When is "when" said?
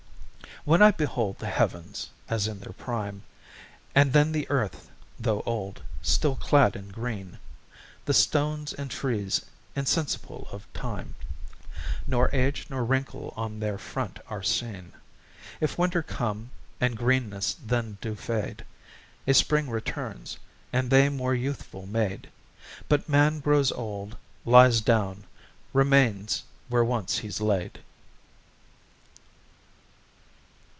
0.63-0.83